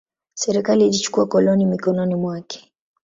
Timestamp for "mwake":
2.15-2.71